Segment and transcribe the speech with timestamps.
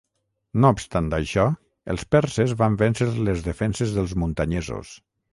[0.61, 1.43] No obstant això,
[1.95, 4.95] els perses van vèncer les defenses dels muntanyesos.